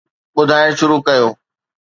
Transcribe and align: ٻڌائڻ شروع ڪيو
ٻڌائڻ 0.35 0.69
شروع 0.79 0.99
ڪيو 1.07 1.27